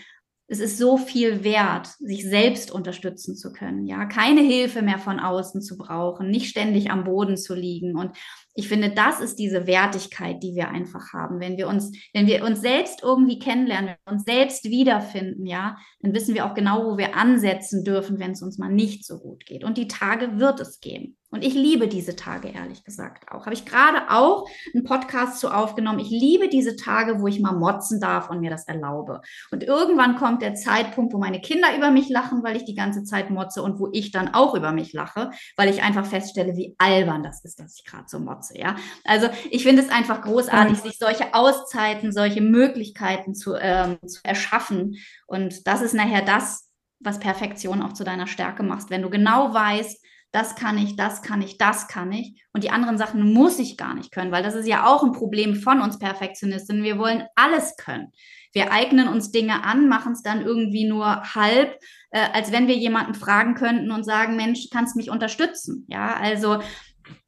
[0.52, 5.20] es ist so viel wert, sich selbst unterstützen zu können, ja, keine Hilfe mehr von
[5.20, 8.16] außen zu brauchen, nicht ständig am Boden zu liegen und
[8.54, 11.40] ich finde, das ist diese Wertigkeit, die wir einfach haben.
[11.40, 16.34] Wenn wir uns, wenn wir uns selbst irgendwie kennenlernen, uns selbst wiederfinden, ja, dann wissen
[16.34, 19.64] wir auch genau, wo wir ansetzen dürfen, wenn es uns mal nicht so gut geht.
[19.64, 21.16] Und die Tage wird es geben.
[21.32, 23.46] Und ich liebe diese Tage, ehrlich gesagt auch.
[23.46, 26.00] Habe ich gerade auch einen Podcast zu aufgenommen.
[26.00, 29.20] Ich liebe diese Tage, wo ich mal motzen darf und mir das erlaube.
[29.52, 33.04] Und irgendwann kommt der Zeitpunkt, wo meine Kinder über mich lachen, weil ich die ganze
[33.04, 36.74] Zeit motze und wo ich dann auch über mich lache, weil ich einfach feststelle, wie
[36.78, 38.58] albern das ist, dass ich gerade so motze.
[38.58, 38.74] Ja.
[39.04, 44.96] Also ich finde es einfach großartig, sich solche Auszeiten, solche Möglichkeiten zu, ähm, zu erschaffen.
[45.28, 48.90] Und das ist nachher das, was Perfektion auch zu deiner Stärke macht.
[48.90, 52.42] Wenn du genau weißt, das kann ich, das kann ich, das kann ich.
[52.52, 55.12] Und die anderen Sachen muss ich gar nicht können, weil das ist ja auch ein
[55.12, 56.84] Problem von uns Perfektionistinnen.
[56.84, 58.12] Wir wollen alles können.
[58.52, 61.78] Wir eignen uns Dinge an, machen es dann irgendwie nur halb,
[62.10, 65.86] äh, als wenn wir jemanden fragen könnten und sagen, Mensch, kannst mich unterstützen?
[65.88, 66.60] Ja, also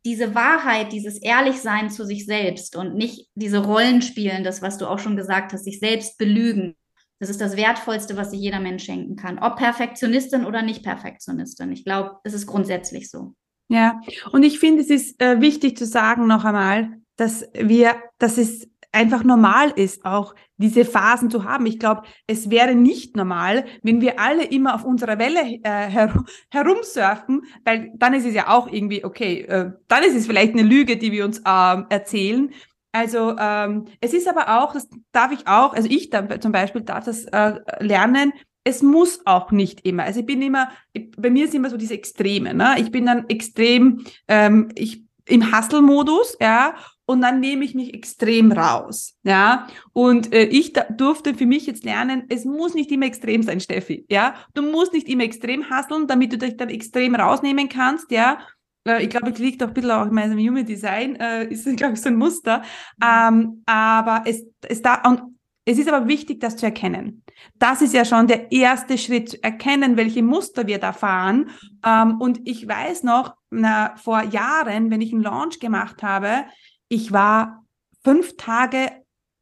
[0.05, 4.87] diese Wahrheit, dieses Ehrlichsein zu sich selbst und nicht diese Rollen spielen, das, was du
[4.87, 6.77] auch schon gesagt hast, sich selbst belügen.
[7.23, 9.39] Das ist das Wertvollste, was sich jeder Mensch schenken kann.
[9.39, 11.71] Ob Perfektionistin oder nicht Perfektionistin.
[11.71, 13.37] Ich glaube, es ist grundsätzlich so.
[13.69, 14.01] Ja,
[14.33, 18.69] und ich finde, es ist äh, wichtig zu sagen noch einmal, dass wir, dass es
[18.91, 21.65] einfach normal ist, auch diese Phasen zu haben.
[21.67, 26.25] Ich glaube, es wäre nicht normal, wenn wir alle immer auf unserer Welle äh, her
[26.51, 30.63] herumsurfen, weil dann ist es ja auch irgendwie, okay, äh, dann ist es vielleicht eine
[30.63, 32.53] Lüge, die wir uns äh, erzählen.
[32.93, 36.83] Also ähm, es ist aber auch, das darf ich auch, also ich dann zum Beispiel
[36.83, 38.33] darf das äh, lernen,
[38.65, 40.05] es muss auch nicht immer.
[40.05, 42.55] Also ich bin immer, ich, bei mir ist immer so diese Extreme.
[42.55, 42.77] Ne?
[42.79, 46.75] Ich bin dann extrem, ähm, ich im Hustle-Modus, ja,
[47.05, 49.67] und dann nehme ich mich extrem raus, ja.
[49.93, 53.61] Und äh, ich da, durfte für mich jetzt lernen, es muss nicht immer extrem sein,
[53.61, 54.35] Steffi, ja.
[54.55, 58.39] Du musst nicht immer extrem hasseln, damit du dich dann extrem rausnehmen kannst, ja.
[58.87, 61.65] Äh, ich glaube, es liegt auch ein bisschen auch in meinem Human Design, äh, ist,
[61.77, 62.63] glaube ich, so ein Muster.
[63.03, 65.33] Ähm, aber es, es da, und
[65.65, 67.23] es ist aber wichtig, das zu erkennen.
[67.59, 71.51] Das ist ja schon der erste Schritt, zu erkennen, welche Muster wir da fahren.
[71.85, 76.45] Ähm, und ich weiß noch, na, vor Jahren, wenn ich einen Launch gemacht habe,
[76.89, 77.65] ich war
[78.03, 78.91] fünf Tage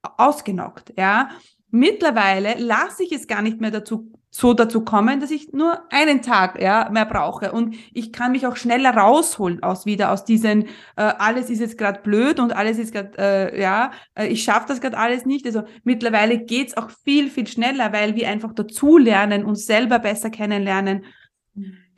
[0.03, 1.31] ausgenockt, ja.
[1.72, 6.22] Mittlerweile lasse ich es gar nicht mehr dazu so dazu kommen, dass ich nur einen
[6.22, 7.50] Tag ja, mehr brauche.
[7.50, 10.66] Und ich kann mich auch schneller rausholen aus wieder aus diesen
[10.96, 14.66] äh, alles ist jetzt gerade blöd und alles ist gerade äh, ja äh, ich schaffe
[14.68, 15.46] das gerade alles nicht.
[15.46, 20.30] Also mittlerweile geht's auch viel viel schneller weil wir einfach dazu lernen uns selber besser
[20.30, 21.04] kennenlernen.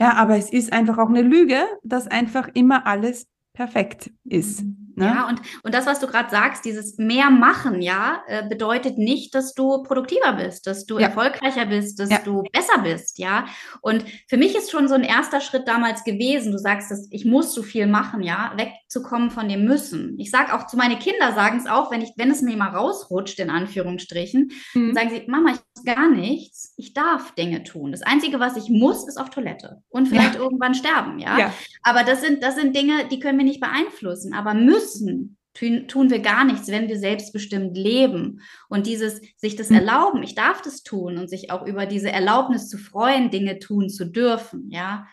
[0.01, 4.63] Ja aber es ist einfach auch eine Lüge dass einfach immer alles perfekt ist.
[4.63, 4.82] Mhm.
[4.97, 5.07] Ne?
[5.07, 9.35] Ja, und, und das, was du gerade sagst, dieses mehr machen, ja, äh, bedeutet nicht,
[9.35, 11.07] dass du produktiver bist, dass du ja.
[11.07, 12.19] erfolgreicher bist, dass ja.
[12.19, 13.47] du besser bist, ja.
[13.81, 17.25] Und für mich ist schon so ein erster Schritt damals gewesen, du sagst, dass ich
[17.25, 20.17] muss so viel machen, ja, wegzukommen von dem Müssen.
[20.19, 22.71] Ich sage auch zu meine Kinder sagen es auch, wenn ich, wenn es mir mal
[22.71, 24.95] rausrutscht, in Anführungsstrichen, mhm.
[24.95, 27.93] sagen sie, Mama, ich muss gar nichts, ich darf Dinge tun.
[27.93, 30.41] Das Einzige, was ich muss, ist auf Toilette und vielleicht ja.
[30.41, 31.53] irgendwann sterben, ja.
[31.83, 36.11] Aber das sind, das sind Dinge, die können wir nicht beeinflussen, aber müssen müssen, tun,
[36.11, 38.41] wir gar nichts, wenn wir selbstbestimmt leben.
[38.69, 39.77] Und dieses sich das hm.
[39.77, 43.89] erlauben, ich darf das tun und sich auch über diese Erlaubnis zu freuen, Dinge tun
[43.89, 45.07] zu dürfen, ja,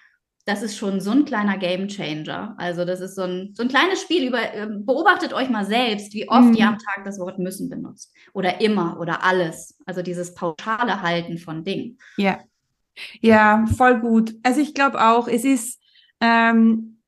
[0.45, 2.55] das ist schon so ein kleiner Game Changer.
[2.57, 6.13] Also das ist so ein, so ein kleines Spiel über, ähm, beobachtet euch mal selbst,
[6.13, 6.55] wie oft mhm.
[6.55, 8.15] ihr am Tag das Wort müssen benutzt.
[8.33, 9.77] Oder immer oder alles.
[9.85, 11.99] Also dieses pauschale Halten von Dingen.
[12.17, 12.39] Ja.
[13.21, 14.33] Ja, voll gut.
[14.41, 15.79] Also ich glaube auch, es ist,
[16.19, 16.98] ähm,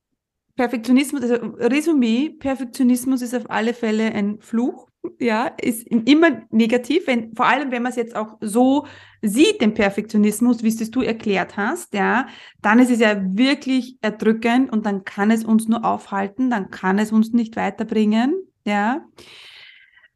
[0.62, 7.34] Perfektionismus, also Resümee, Perfektionismus ist auf alle Fälle ein Fluch, ja, ist immer negativ, wenn,
[7.36, 8.86] vor allem wenn man es jetzt auch so
[9.24, 12.28] sieht, den Perfektionismus, wie es du erklärt hast, ja,
[12.62, 17.00] dann ist es ja wirklich erdrückend und dann kann es uns nur aufhalten, dann kann
[17.00, 19.04] es uns nicht weiterbringen, ja.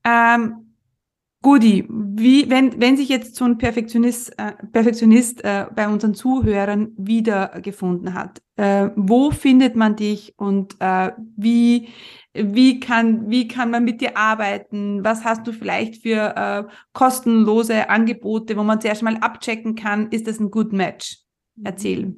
[0.03, 0.64] Ähm,
[1.45, 6.93] Gudi, wie, wenn, wenn sich jetzt so ein Perfektionist, äh, Perfektionist äh, bei unseren Zuhörern
[6.97, 11.89] wiedergefunden hat, äh, wo findet man dich und äh, wie,
[12.33, 15.03] wie, kann, wie kann man mit dir arbeiten?
[15.03, 20.25] Was hast du vielleicht für äh, kostenlose Angebote, wo man zuerst mal abchecken kann, ist
[20.25, 21.19] das ein good Match?
[21.63, 22.15] Erzähl.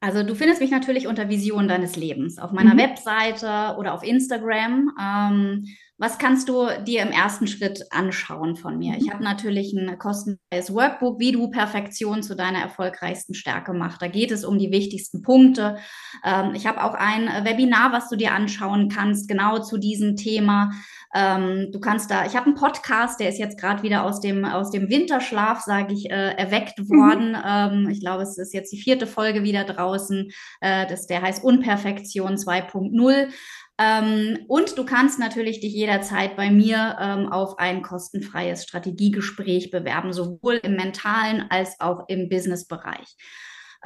[0.00, 2.78] Also du findest mich natürlich unter Vision deines Lebens auf meiner mhm.
[2.78, 4.90] Webseite oder auf Instagram.
[5.00, 5.64] Ähm,
[5.98, 8.96] was kannst du dir im ersten Schritt anschauen von mir?
[8.98, 9.12] Ich mhm.
[9.14, 14.02] habe natürlich ein kostenfreies Workbook, wie du Perfektion zu deiner erfolgreichsten Stärke machst.
[14.02, 15.78] Da geht es um die wichtigsten Punkte.
[16.22, 20.70] Ähm, ich habe auch ein Webinar, was du dir anschauen kannst, genau zu diesem Thema.
[21.14, 24.44] Ähm, du kannst da, ich habe einen Podcast, der ist jetzt gerade wieder aus dem,
[24.44, 26.88] aus dem Winterschlaf, sage ich, äh, erweckt mhm.
[26.90, 27.84] worden.
[27.84, 27.90] Mhm.
[27.90, 30.30] Ich glaube, es ist jetzt die vierte Folge wieder draußen.
[30.60, 33.32] Äh, das, der heißt Unperfektion 2.0.
[33.78, 40.12] Ähm, und du kannst natürlich dich jederzeit bei mir ähm, auf ein kostenfreies Strategiegespräch bewerben,
[40.12, 43.16] sowohl im mentalen als auch im Businessbereich.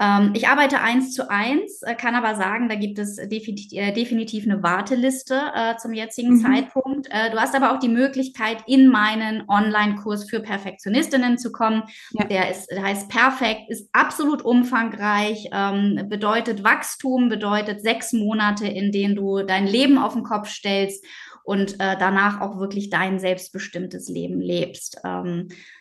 [0.01, 3.93] Ähm, ich arbeite eins zu eins, äh, kann aber sagen, da gibt es definitiv, äh,
[3.93, 6.41] definitiv eine Warteliste äh, zum jetzigen mhm.
[6.41, 7.09] Zeitpunkt.
[7.11, 11.83] Du hast aber auch die Möglichkeit, in meinen Online-Kurs für Perfektionistinnen zu kommen.
[12.13, 12.25] Ja.
[12.25, 18.93] Der, ist, der heißt Perfekt, ist absolut umfangreich, ähm, bedeutet Wachstum, bedeutet sechs Monate, in
[18.93, 21.05] denen du dein Leben auf den Kopf stellst
[21.43, 25.01] und danach auch wirklich dein selbstbestimmtes Leben lebst.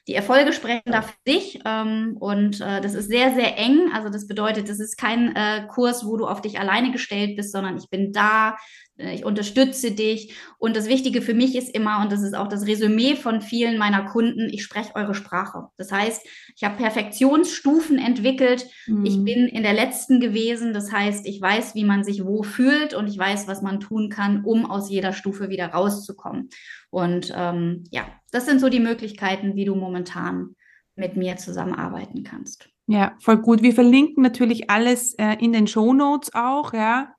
[0.10, 3.91] Die Erfolge sprechen da für dich ähm, und äh, das ist sehr, sehr eng.
[3.93, 7.52] Also das bedeutet, das ist kein äh, Kurs, wo du auf dich alleine gestellt bist,
[7.52, 8.58] sondern ich bin da,
[8.98, 10.34] äh, ich unterstütze dich.
[10.58, 13.78] Und das Wichtige für mich ist immer, und das ist auch das Resümee von vielen
[13.78, 15.67] meiner Kunden, ich spreche eure Sprache.
[15.78, 18.65] Das heißt, ich habe Perfektionsstufen entwickelt.
[18.88, 19.06] Mhm.
[19.06, 20.74] Ich bin in der letzten gewesen.
[20.74, 24.10] Das heißt, ich weiß, wie man sich wo fühlt und ich weiß, was man tun
[24.10, 26.50] kann, um aus jeder Stufe wieder rauszukommen.
[26.89, 30.56] Und ähm, ja, das sind so die Möglichkeiten, wie du momentan
[30.96, 32.70] mit mir zusammenarbeiten kannst.
[32.88, 33.62] Ja, voll gut.
[33.62, 37.13] Wir verlinken natürlich alles äh, in den Show Notes auch, ja.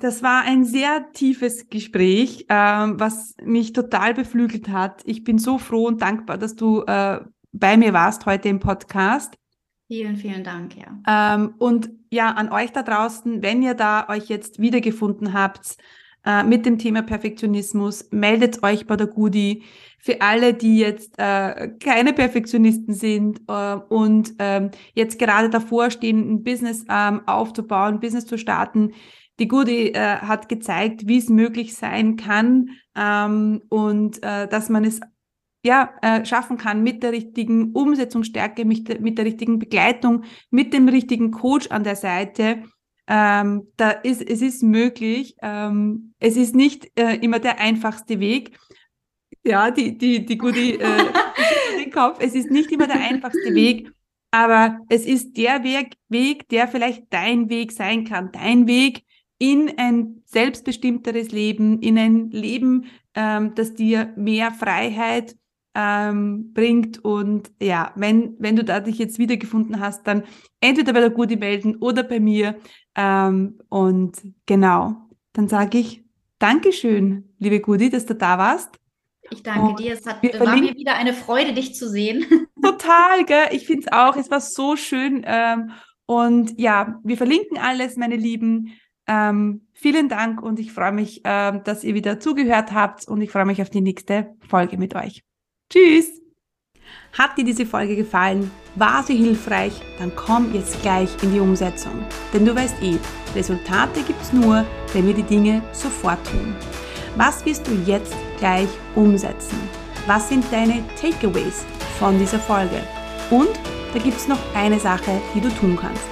[0.00, 5.02] Das war ein sehr tiefes Gespräch, äh, was mich total beflügelt hat.
[5.04, 7.20] Ich bin so froh und dankbar, dass du äh,
[7.52, 9.34] bei mir warst heute im Podcast.
[9.88, 11.34] Vielen, vielen Dank, ja.
[11.34, 15.76] Ähm, und ja, an euch da draußen, wenn ihr da euch jetzt wiedergefunden habt
[16.24, 19.64] äh, mit dem Thema Perfektionismus, meldet euch bei der Goodie.
[19.98, 26.28] Für alle, die jetzt äh, keine Perfektionisten sind äh, und ähm, jetzt gerade davor stehen,
[26.28, 28.92] ein Business ähm, aufzubauen, ein Business zu starten,
[29.38, 34.84] die Goodie äh, hat gezeigt, wie es möglich sein kann ähm, und äh, dass man
[34.84, 35.00] es
[35.64, 40.72] ja, äh, schaffen kann mit der richtigen Umsetzungsstärke, mit der, mit der richtigen Begleitung, mit
[40.72, 42.64] dem richtigen Coach an der Seite
[43.06, 45.36] ähm, da ist, es ist möglich.
[45.42, 48.58] Ähm, es ist nicht äh, immer der einfachste Weg.
[49.44, 51.04] Ja, die, die, die gute äh,
[51.78, 52.18] den Kopf.
[52.20, 53.90] Es ist nicht immer der einfachste Weg,
[54.30, 58.30] aber es ist der Weg, Weg, der vielleicht dein Weg sein kann.
[58.32, 59.04] Dein Weg
[59.38, 65.36] in ein selbstbestimmteres Leben, in ein Leben, ähm, das dir mehr Freiheit
[65.74, 67.04] ähm, bringt.
[67.04, 70.24] Und ja, wenn, wenn du da dich jetzt wiedergefunden hast, dann
[70.60, 72.56] entweder bei der Gudi melden oder bei mir.
[72.94, 74.96] Ähm, und genau,
[75.32, 76.02] dann sage ich
[76.38, 78.70] Dankeschön, liebe Gudi, dass du da warst.
[79.30, 79.92] Ich danke und dir.
[79.92, 82.26] Es hat, war mir wieder eine Freude, dich zu sehen.
[82.62, 83.48] Total, gell?
[83.52, 84.16] Ich finde es auch.
[84.16, 85.22] Es war so schön.
[85.24, 85.70] Ähm,
[86.06, 88.72] und ja, wir verlinken alles, meine Lieben.
[89.06, 93.30] Ähm, vielen Dank und ich freue mich, ähm, dass ihr wieder zugehört habt und ich
[93.30, 95.22] freue mich auf die nächste Folge mit euch.
[95.70, 96.21] Tschüss!
[97.12, 98.50] Hat dir diese Folge gefallen?
[98.74, 99.74] War sie hilfreich?
[99.98, 101.92] Dann komm jetzt gleich in die Umsetzung.
[102.32, 102.96] Denn du weißt eh,
[103.36, 106.56] Resultate gibt's nur, wenn wir die Dinge sofort tun.
[107.16, 109.58] Was wirst du jetzt gleich umsetzen?
[110.06, 111.66] Was sind deine Takeaways
[111.98, 112.82] von dieser Folge?
[113.30, 113.50] Und
[113.92, 116.04] da gibt's noch eine Sache, die du tun kannst.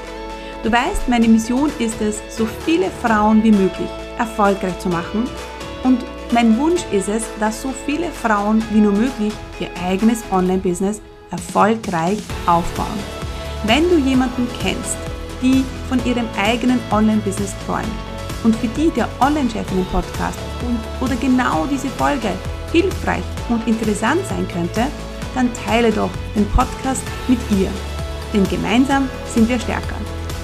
[0.63, 5.27] Du weißt, meine Mission ist es, so viele Frauen wie möglich erfolgreich zu machen
[5.83, 11.01] und mein Wunsch ist es, dass so viele Frauen wie nur möglich ihr eigenes Online-Business
[11.31, 12.99] erfolgreich aufbauen.
[13.65, 14.97] Wenn du jemanden kennst,
[15.43, 17.87] die von ihrem eigenen Online-Business träumt
[18.45, 20.39] und für die der Online-Chefinnen-Podcast
[21.01, 22.31] oder genau diese Folge
[22.73, 24.87] hilfreich und interessant sein könnte,
[25.35, 27.71] dann teile doch den Podcast mit ihr.
[28.33, 29.97] Denn gemeinsam sind wir stärker.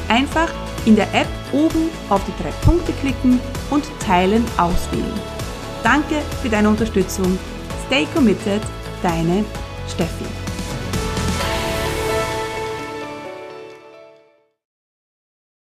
[0.09, 0.49] Einfach
[0.85, 5.36] in der App oben auf die drei Punkte klicken und Teilen auswählen.
[5.83, 7.39] Danke für deine Unterstützung.
[7.87, 8.63] Stay committed,
[9.03, 9.45] deine
[9.89, 10.46] Steffi.